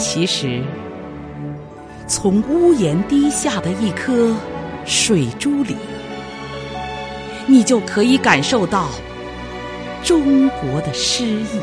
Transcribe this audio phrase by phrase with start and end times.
[0.00, 0.62] 其实，
[2.06, 4.34] 从屋檐滴下的一颗
[4.86, 5.76] 水珠里，
[7.46, 8.88] 你就可以感受到
[10.02, 11.60] 中国的诗意。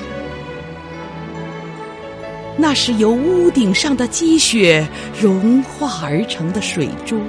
[2.55, 4.87] 那是由屋顶上的积雪
[5.19, 7.19] 融化而成的水珠。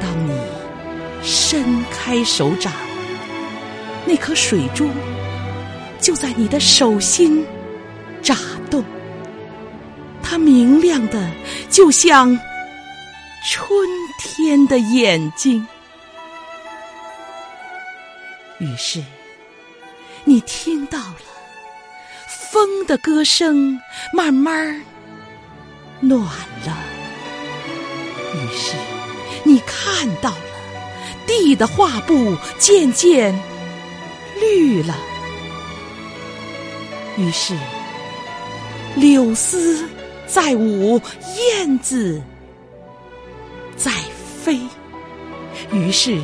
[0.00, 0.32] 当你
[1.20, 2.72] 伸开手掌，
[4.06, 4.86] 那颗水珠
[6.00, 7.44] 就在你的手心
[8.22, 8.36] 眨
[8.70, 8.84] 动，
[10.22, 11.30] 它明亮的
[11.68, 12.38] 就像
[13.44, 15.66] 春天的眼睛。
[18.58, 19.02] 于是，
[20.24, 21.16] 你听到了
[22.28, 23.78] 风的歌声，
[24.12, 24.80] 慢慢
[26.00, 26.22] 暖
[26.64, 26.78] 了。
[28.34, 28.74] 于是，
[29.42, 30.36] 你看到了
[31.26, 33.34] 地的画布渐渐
[34.40, 34.96] 绿了。
[37.16, 37.54] 于是，
[38.94, 39.86] 柳丝
[40.32, 40.98] 在舞，
[41.36, 42.18] 燕子
[43.76, 43.90] 在
[44.42, 44.58] 飞。
[45.70, 46.18] 于是，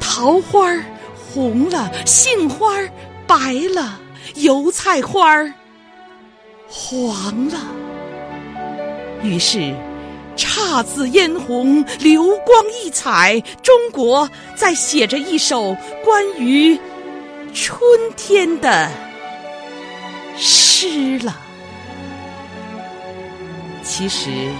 [0.00, 0.76] 桃花
[1.14, 2.76] 红了，杏花
[3.24, 4.00] 白了，
[4.34, 5.36] 油菜花
[6.66, 7.56] 黄了。
[9.22, 9.72] 于是，
[10.36, 15.72] 姹紫嫣红，流光溢彩，中国在写着一首
[16.04, 16.76] 关于
[17.54, 17.80] 春
[18.16, 18.90] 天的
[20.36, 21.45] 诗了。
[23.88, 24.50] 其实，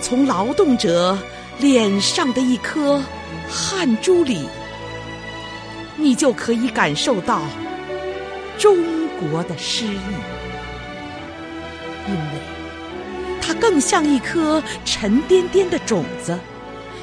[0.00, 1.16] 从劳动者
[1.58, 3.00] 脸上的一颗
[3.48, 4.48] 汗珠里，
[5.96, 7.42] 你就可以感受到
[8.58, 8.76] 中
[9.18, 9.98] 国的诗意，
[12.08, 12.40] 因为
[13.40, 16.36] 它更像一颗沉甸甸的种子，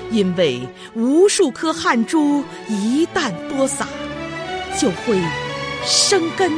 [0.10, 3.88] 因为无数颗汗珠一旦播撒，
[4.78, 5.18] 就会
[5.86, 6.52] 生根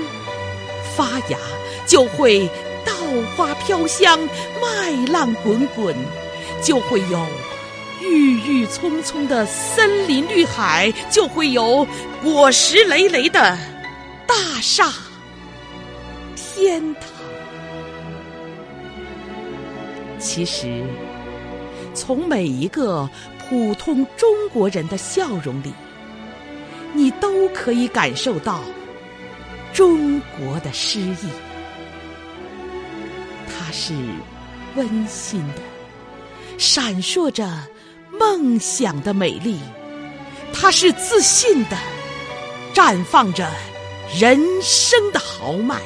[0.96, 1.38] 发芽，
[1.86, 2.50] 就会。
[2.86, 2.94] 稻
[3.36, 4.20] 花飘香，
[4.62, 5.96] 麦浪滚滚，
[6.62, 7.26] 就会有
[8.02, 11.86] 郁郁葱葱的森林绿海，就会有
[12.24, 13.58] 果实累累的
[14.28, 14.94] 大厦
[16.36, 17.04] 天堂。
[20.20, 20.84] 其实，
[21.94, 25.74] 从每一个普通中国人的笑容里，
[26.94, 28.62] 你都可以感受到
[29.74, 31.30] 中国的诗意。
[33.66, 33.96] 它是
[34.76, 35.62] 温馨的，
[36.60, 37.50] 闪烁着
[38.12, 39.58] 梦想的美丽；
[40.54, 41.76] 它是自信的，
[42.76, 43.50] 绽放着
[44.20, 45.82] 人生的豪迈。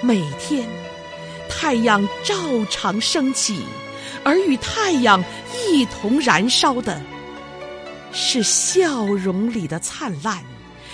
[0.00, 0.68] 每天，
[1.50, 2.36] 太阳照
[2.70, 3.64] 常升起，
[4.22, 5.20] 而与太阳
[5.66, 7.02] 一同燃烧的，
[8.12, 10.44] 是笑容里的灿烂，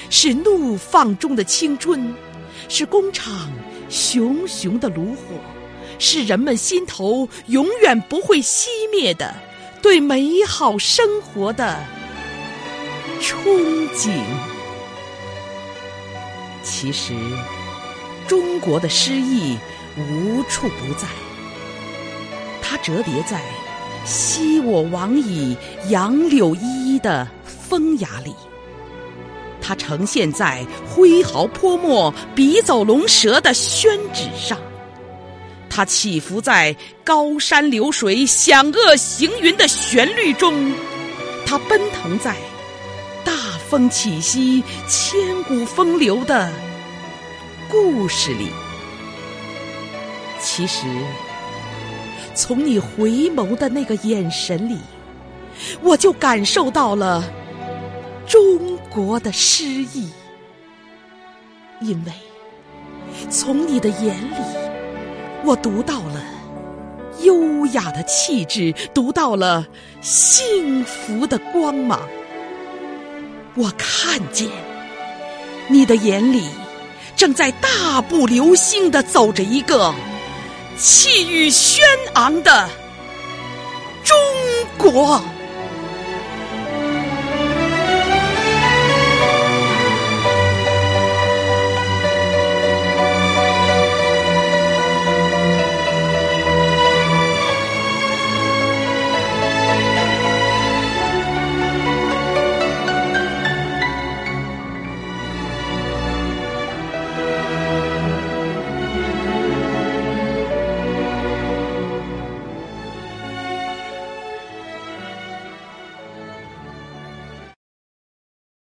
[0.09, 2.15] 是怒放中的青春，
[2.71, 3.53] 是工厂。
[3.89, 5.37] 熊熊的炉火，
[5.99, 9.35] 是人们心头永远不会熄灭的
[9.81, 11.79] 对美好生活的
[13.21, 13.39] 憧
[13.95, 14.11] 憬。
[16.63, 17.15] 其实，
[18.27, 19.57] 中国的诗意
[19.97, 21.09] 无处不在，
[22.61, 23.41] 它折叠在
[24.05, 25.57] “昔我往矣，
[25.89, 28.35] 杨柳依依”的风雅里。
[29.69, 34.57] 它呈现在挥毫泼墨、笔走龙蛇的宣纸上，
[35.69, 36.75] 它起伏在
[37.05, 40.73] 高山流水、响遏行云的旋律中，
[41.45, 42.35] 它奔腾在
[43.23, 43.35] 大
[43.69, 46.51] 风起兮、千古风流的
[47.69, 48.49] 故事里。
[50.41, 50.87] 其实，
[52.35, 54.79] 从你回眸的那个眼神里，
[55.83, 57.23] 我就感受到了
[58.29, 58.69] 中。
[58.91, 60.11] 国的诗意，
[61.81, 62.13] 因为
[63.31, 64.43] 从你的眼里，
[65.45, 66.25] 我读到了
[67.23, 69.65] 优雅的气质，读到了
[70.01, 72.01] 幸福的光芒。
[73.55, 74.49] 我看见
[75.69, 76.49] 你的眼里
[77.15, 79.95] 正在大步流星的走着一个
[80.77, 81.85] 气宇轩
[82.15, 82.69] 昂的
[84.03, 84.17] 中
[84.77, 85.23] 国。